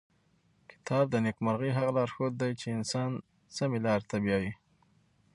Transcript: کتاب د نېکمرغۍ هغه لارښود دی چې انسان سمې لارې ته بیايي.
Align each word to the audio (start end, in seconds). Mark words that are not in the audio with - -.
کتاب 0.71 1.05
د 1.11 1.15
نېکمرغۍ 1.25 1.71
هغه 1.73 1.91
لارښود 1.97 2.33
دی 2.41 2.51
چې 2.61 2.67
انسان 2.77 3.09
سمې 3.57 3.79
لارې 3.85 4.05
ته 4.09 4.17
بیايي. 4.23 4.51